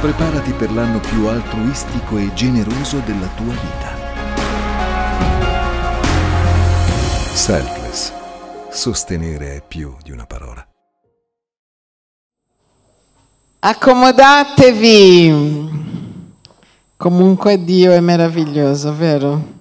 [0.00, 3.98] Preparati per l'anno più altruistico e generoso della tua vita.
[7.34, 8.10] Selfless.
[8.70, 10.66] Sostenere è più di una parola.
[13.58, 15.68] Accomodatevi.
[16.96, 19.58] Comunque Dio è meraviglioso, vero?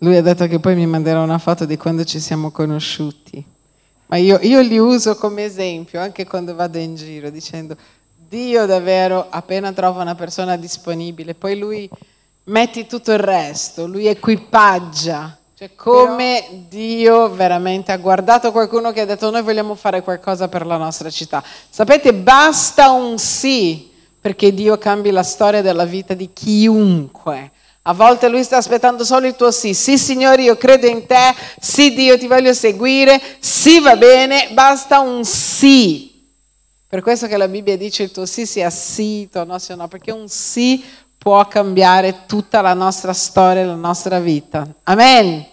[0.00, 3.42] Lui ha detto che poi mi manderà una foto di quando ci siamo conosciuti.
[4.08, 7.78] Ma io, io li uso come esempio anche quando vado in giro dicendo
[8.30, 11.90] Dio davvero appena trova una persona disponibile, poi lui
[12.44, 15.36] metti tutto il resto, lui equipaggia.
[15.52, 16.62] Cioè come Però...
[16.68, 21.10] Dio veramente ha guardato qualcuno che ha detto noi vogliamo fare qualcosa per la nostra
[21.10, 21.42] città.
[21.68, 27.50] Sapete, basta un sì perché Dio cambi la storia della vita di chiunque.
[27.82, 29.74] A volte lui sta aspettando solo il tuo sì.
[29.74, 31.34] Sì, Signore, io credo in te.
[31.58, 33.20] Sì, Dio, ti voglio seguire.
[33.40, 34.50] Sì, va bene.
[34.52, 36.09] Basta un sì.
[36.90, 39.76] Per questo che la Bibbia dice il tuo sì sia sì, il tuo no sia
[39.76, 40.84] no, perché un sì
[41.16, 44.66] può cambiare tutta la nostra storia, la nostra vita.
[44.82, 45.46] Amen.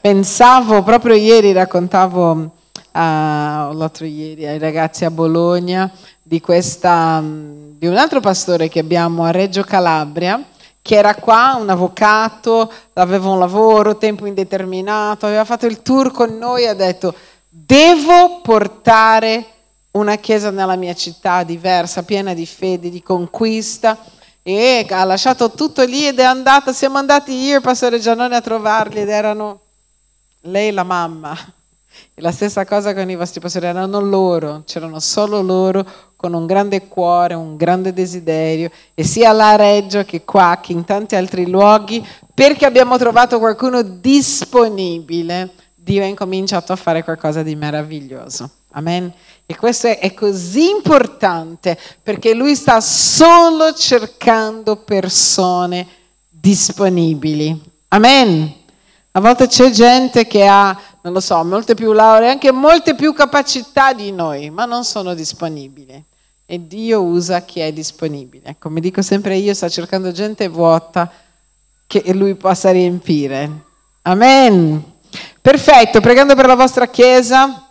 [0.00, 2.50] Pensavo, proprio ieri raccontavo uh,
[2.92, 5.88] l'altro ieri ai ragazzi a Bologna
[6.20, 10.42] di, questa, di un altro pastore che abbiamo a Reggio Calabria,
[10.82, 16.36] che era qua, un avvocato, aveva un lavoro, tempo indeterminato, aveva fatto il tour con
[16.36, 17.14] noi e ha detto
[17.48, 19.53] devo portare
[19.94, 23.98] una chiesa nella mia città diversa, piena di fede, di conquista
[24.42, 28.36] e ha lasciato tutto lì ed è andata, siamo andati io e il pastore Giannone
[28.36, 29.60] a trovarli ed erano
[30.42, 31.36] lei e la mamma.
[32.12, 36.44] E la stessa cosa con i vostri pastori, erano loro, c'erano solo loro con un
[36.44, 41.14] grande cuore, un grande desiderio e sia là a Reggio che qua che in tanti
[41.14, 48.50] altri luoghi perché abbiamo trovato qualcuno disponibile, Dio ha incominciato a fare qualcosa di meraviglioso.
[48.76, 49.12] Amen.
[49.46, 55.86] E questo è, così importante perché lui sta solo cercando persone
[56.28, 57.60] disponibili.
[57.88, 58.52] Amen.
[59.12, 63.12] A volte c'è gente che ha, non lo so, molte più lauree, anche molte più
[63.12, 66.02] capacità di noi, ma non sono disponibili.
[66.46, 68.56] E Dio usa chi è disponibile.
[68.58, 71.10] Come dico sempre io, sta cercando gente vuota
[71.86, 73.50] che lui possa riempire.
[74.02, 74.82] Amen.
[75.40, 77.63] Perfetto, pregando per la vostra Chiesa.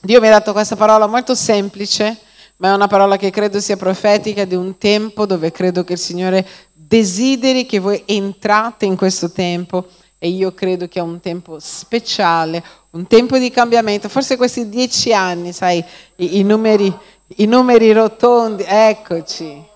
[0.00, 2.16] Dio mi ha dato questa parola molto semplice,
[2.58, 5.98] ma è una parola che credo sia profetica di un tempo dove credo che il
[5.98, 11.58] Signore desideri che voi entrate in questo tempo e io credo che è un tempo
[11.58, 14.08] speciale, un tempo di cambiamento.
[14.08, 15.84] Forse questi dieci anni, sai,
[16.16, 16.96] i, i, numeri,
[17.36, 19.66] i numeri, rotondi, eccoci.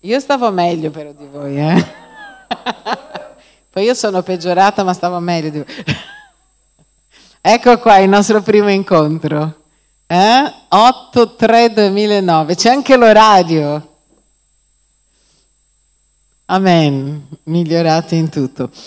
[0.00, 1.86] Io stavo meglio però di voi, eh?
[3.70, 5.84] Poi io sono peggiorata, ma stavo meglio di voi.
[7.42, 9.54] Ecco qua il nostro primo incontro.
[10.06, 10.52] Eh?
[10.70, 12.54] 8-3-2009.
[12.54, 13.88] C'è anche l'orario.
[16.46, 17.28] Amen.
[17.44, 18.70] Migliorate in tutto.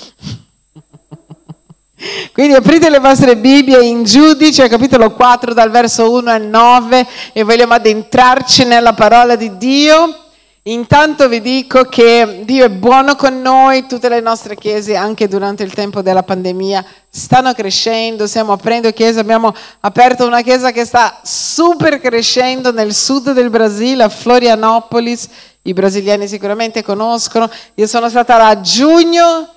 [2.31, 7.44] Quindi aprite le vostre Bibbie in Giudice, capitolo 4, dal verso 1 al 9, e
[7.44, 10.22] vogliamo addentrarci nella parola di Dio.
[10.66, 15.63] Intanto vi dico che Dio è buono con noi, tutte le nostre chiese anche durante
[15.63, 21.19] il tempo della pandemia stanno crescendo, stiamo aprendo chiese, abbiamo aperto una chiesa che sta
[21.22, 25.28] super crescendo nel sud del Brasile, a Florianopolis,
[25.63, 29.53] i brasiliani sicuramente conoscono, io sono stata là a giugno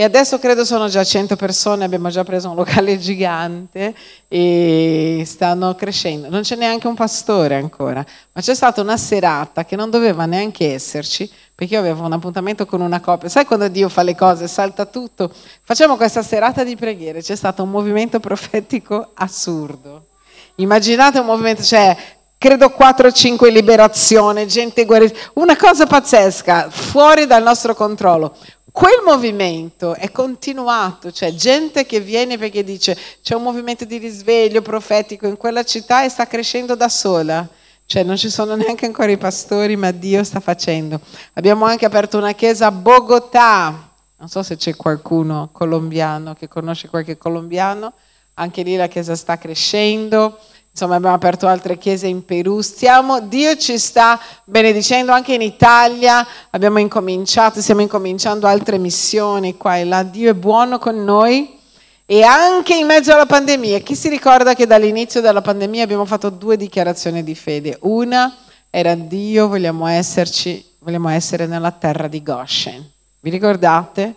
[0.00, 3.94] e adesso credo sono già 100 persone, abbiamo già preso un locale gigante
[4.28, 6.30] e stanno crescendo.
[6.30, 8.02] Non c'è neanche un pastore ancora,
[8.32, 12.64] ma c'è stata una serata che non doveva neanche esserci, perché io avevo un appuntamento
[12.64, 13.28] con una coppia.
[13.28, 15.30] Sai quando Dio fa le cose, salta tutto?
[15.62, 20.06] Facciamo questa serata di preghiere, c'è stato un movimento profetico assurdo.
[20.54, 21.94] Immaginate un movimento, cioè
[22.40, 28.34] credo 4-5 liberazione, gente guarita, una cosa pazzesca, fuori dal nostro controllo.
[28.72, 34.62] Quel movimento è continuato, cioè gente che viene perché dice c'è un movimento di risveglio
[34.62, 37.46] profetico in quella città e sta crescendo da sola.
[37.84, 40.98] Cioè non ci sono neanche ancora i pastori, ma Dio sta facendo.
[41.34, 43.90] Abbiamo anche aperto una chiesa a Bogotà.
[44.16, 47.92] Non so se c'è qualcuno colombiano che conosce qualche colombiano.
[48.34, 50.38] Anche lì la chiesa sta crescendo.
[50.70, 52.60] Insomma, abbiamo aperto altre chiese in Perù.
[52.60, 56.26] Stiamo, Dio ci sta benedicendo anche in Italia.
[56.50, 60.02] Abbiamo incominciato, stiamo incominciando altre missioni qua e là.
[60.02, 61.58] Dio è buono con noi.
[62.06, 66.28] E anche in mezzo alla pandemia, chi si ricorda che dall'inizio della pandemia abbiamo fatto
[66.30, 67.78] due dichiarazioni di fede?
[67.82, 68.34] Una
[68.68, 72.88] era Dio, vogliamo, esserci, vogliamo essere nella terra di Goshen.
[73.20, 74.14] Vi ricordate?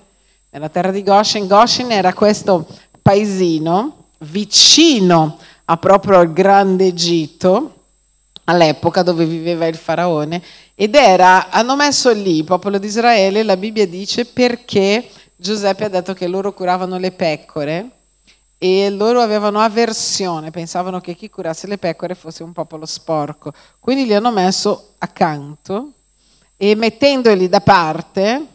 [0.50, 1.46] Nella terra di Goshen.
[1.46, 2.66] Goshen era questo
[3.02, 7.74] paesino vicino a proprio al grande Egitto,
[8.46, 10.42] all'epoca dove viveva il faraone
[10.76, 15.90] ed era, hanno messo lì il popolo di Israele, la Bibbia dice perché Giuseppe ha
[15.90, 17.90] detto che loro curavano le pecore
[18.58, 23.52] e loro avevano avversione, pensavano che chi curasse le pecore fosse un popolo sporco.
[23.80, 25.92] Quindi li hanno messo accanto
[26.56, 28.46] e mettendoli da parte,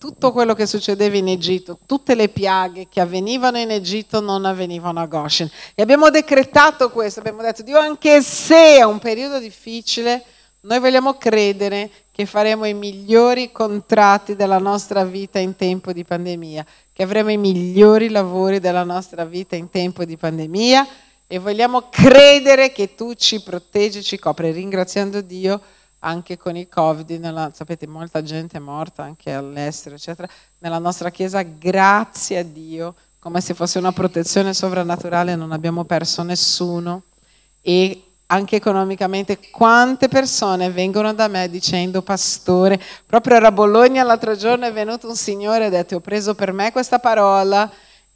[0.00, 4.98] tutto quello che succedeva in Egitto, tutte le piaghe che avvenivano in Egitto non avvenivano
[4.98, 5.50] a Goshen.
[5.74, 10.24] E abbiamo decretato questo, abbiamo detto, Dio, anche se è un periodo difficile,
[10.60, 16.64] noi vogliamo credere che faremo i migliori contratti della nostra vita in tempo di pandemia,
[16.94, 20.88] che avremo i migliori lavori della nostra vita in tempo di pandemia
[21.26, 25.60] e vogliamo credere che tu ci proteggi, ci copri, ringraziando Dio
[26.00, 31.10] anche con il Covid, nella, sapete molta gente è morta anche all'estero, eccetera, nella nostra
[31.10, 37.02] Chiesa, grazie a Dio, come se fosse una protezione sovrannaturale, non abbiamo perso nessuno.
[37.60, 44.36] E anche economicamente, quante persone vengono da me dicendo, pastore, proprio era a Bologna l'altro
[44.36, 47.70] giorno è venuto un signore e ha detto, ho preso per me questa parola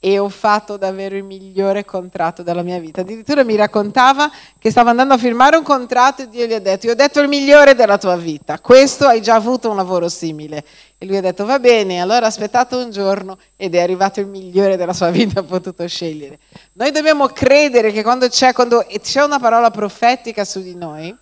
[0.06, 3.00] e ho fatto davvero il migliore contratto della mia vita.
[3.00, 6.84] Addirittura mi raccontava che stava andando a firmare un contratto e Dio gli ha detto,
[6.84, 10.62] io ho detto il migliore della tua vita, questo hai già avuto un lavoro simile.
[10.98, 14.76] E lui ha detto, va bene, allora aspettate un giorno ed è arrivato il migliore
[14.76, 16.38] della sua vita, ha potuto scegliere.
[16.74, 21.16] Noi dobbiamo credere che quando c'è, quando c'è una parola profetica su di noi,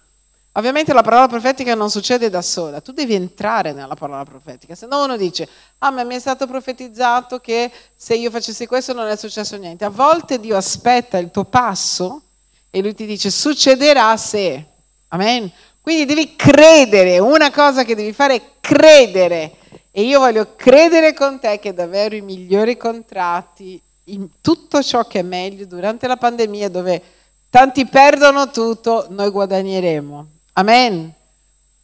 [0.55, 4.87] Ovviamente la parola profetica non succede da sola, tu devi entrare nella parola profetica, se
[4.87, 9.09] no uno dice, ah ma mi è stato profetizzato che se io facessi questo non
[9.09, 9.87] è successo niente.
[9.87, 12.21] A volte Dio aspetta il tuo passo
[12.69, 14.67] e lui ti dice succederà se.
[15.09, 15.51] Amen.
[15.81, 19.57] Quindi devi credere, una cosa che devi fare è credere.
[19.91, 25.21] E io voglio credere con te che davvero i migliori contratti, in tutto ciò che
[25.21, 27.03] è meglio durante la pandemia dove
[27.49, 30.32] tanti perdono tutto, noi guadagneremo.
[30.55, 31.13] Amen.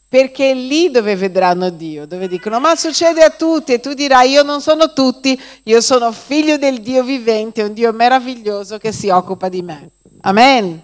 [0.09, 4.31] Perché è lì dove vedranno Dio, dove dicono ma succede a tutti e tu dirai
[4.31, 9.11] io non sono tutti, io sono figlio del Dio vivente, un Dio meraviglioso che si
[9.11, 9.91] occupa di me.
[10.23, 10.83] Amen.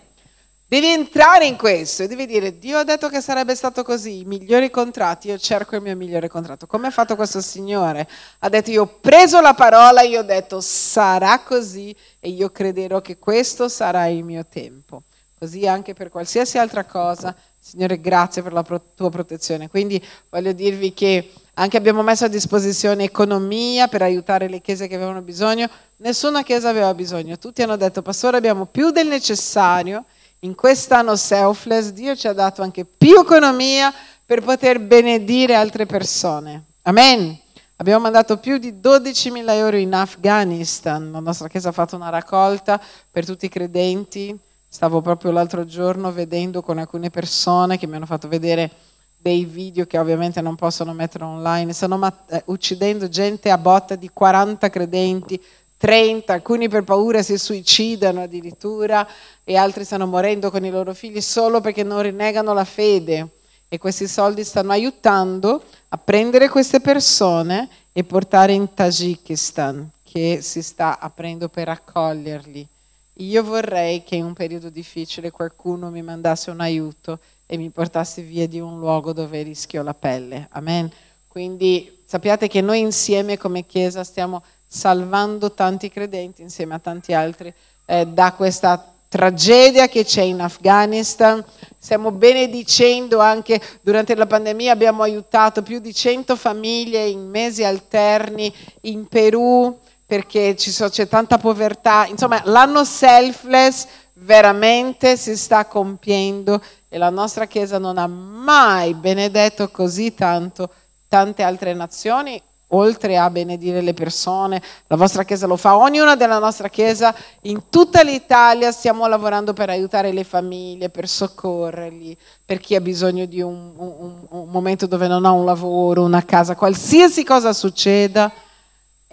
[0.67, 4.25] Devi entrare in questo e devi dire Dio ha detto che sarebbe stato così, i
[4.25, 6.67] migliori contratti, io cerco il mio migliore contratto.
[6.67, 8.09] Come ha fatto questo Signore?
[8.41, 13.01] Ha detto io ho preso la parola, io ho detto sarà così e io crederò
[13.01, 15.03] che questo sarà il mio tempo.
[15.45, 19.69] Così anche per qualsiasi altra cosa Signore, grazie per la tua protezione.
[19.69, 24.95] Quindi voglio dirvi che anche abbiamo messo a disposizione economia per aiutare le chiese che
[24.95, 25.69] avevano bisogno.
[25.97, 27.39] Nessuna chiesa aveva bisogno.
[27.39, 30.05] Tutti hanno detto, pastore, abbiamo più del necessario.
[30.41, 33.93] In quest'anno selfless Dio ci ha dato anche più economia
[34.25, 36.65] per poter benedire altre persone.
[36.83, 37.39] Amen.
[37.77, 41.11] Abbiamo mandato più di 12.000 euro in Afghanistan.
[41.11, 42.81] La nostra chiesa ha fatto una raccolta
[43.11, 44.39] per tutti i credenti
[44.75, 48.69] Stavo proprio l'altro giorno vedendo con alcune persone che mi hanno fatto vedere
[49.17, 53.95] dei video che ovviamente non possono mettere online, stanno mat- eh, uccidendo gente a botta
[53.95, 55.41] di 40 credenti,
[55.77, 59.07] 30, alcuni per paura si suicidano addirittura
[59.45, 63.29] e altri stanno morendo con i loro figli solo perché non rinnegano la fede
[63.69, 70.63] e questi soldi stanno aiutando a prendere queste persone e portare in Tagikistan che si
[70.63, 72.73] sta aprendo per accoglierli.
[73.19, 78.23] Io vorrei che in un periodo difficile qualcuno mi mandasse un aiuto e mi portasse
[78.23, 80.49] via di un luogo dove rischio la pelle.
[80.51, 80.91] Amen.
[81.29, 87.53] Quindi sappiate che noi insieme come Chiesa stiamo salvando tanti credenti insieme a tanti altri
[87.87, 91.45] eh, da questa tragedia che c'è in Afghanistan.
[91.79, 98.53] Stiamo benedicendo anche durante la pandemia, abbiamo aiutato più di 100 famiglie in mesi alterni
[98.83, 102.07] in Perù, perché so, c'è tanta povertà.
[102.07, 109.69] Insomma, l'anno selfless veramente si sta compiendo e la nostra Chiesa non ha mai benedetto
[109.71, 110.71] così tanto
[111.09, 114.61] tante altre nazioni, oltre a benedire le persone.
[114.89, 119.71] La vostra Chiesa lo fa, ognuna della nostra Chiesa in tutta l'Italia stiamo lavorando per
[119.71, 125.07] aiutare le famiglie, per soccorrerli, per chi ha bisogno di un, un, un momento dove
[125.07, 128.33] non ha un lavoro, una casa, qualsiasi cosa succeda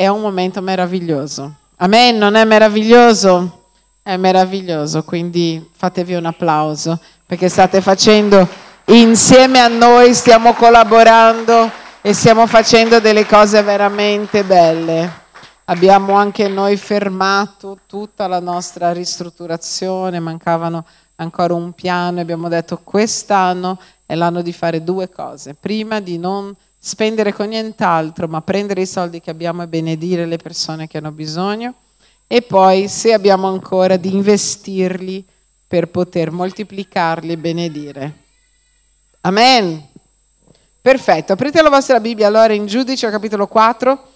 [0.02, 1.54] è un momento meraviglioso.
[1.76, 3.66] Amen, non è meraviglioso?
[4.02, 8.48] È meraviglioso, quindi fatevi un applauso perché state facendo
[8.86, 11.70] insieme a noi, stiamo collaborando
[12.02, 15.20] e stiamo facendo delle cose veramente belle.
[15.66, 20.84] Abbiamo anche noi fermato tutta la nostra ristrutturazione, mancavano
[21.18, 23.78] ancora un piano e abbiamo detto quest'anno
[24.08, 25.54] è l'anno di fare due cose.
[25.54, 30.38] Prima di non spendere con nient'altro, ma prendere i soldi che abbiamo e benedire le
[30.38, 31.76] persone che hanno bisogno
[32.26, 35.24] e poi, se abbiamo ancora, di investirli
[35.68, 38.14] per poter moltiplicarli e benedire.
[39.22, 39.90] Amen.
[40.82, 44.08] Perfetto, aprite la vostra Bibbia allora in Giudice capitolo 4,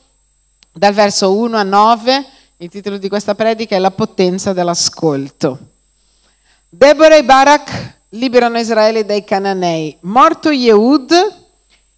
[0.72, 2.26] dal verso 1 a 9.
[2.58, 5.60] Il titolo di questa predica è La potenza dell'ascolto.
[6.68, 9.98] Deborah e Barak liberano Israele dai Cananei.
[10.02, 11.35] Morto Yehud,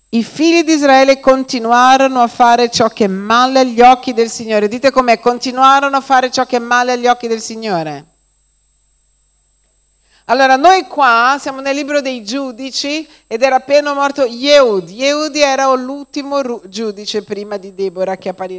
[0.10, 4.70] i figli di Israele continuarono a fare ciò che è male agli occhi del Signore.
[4.70, 8.06] Dite com'è, continuarono a fare ciò che è male agli occhi del Signore.
[10.30, 14.90] Allora, noi qua siamo nel libro dei giudici ed era appena morto Yehud.
[14.90, 18.56] Yehud era l'ultimo giudice prima di Deborah che apparirà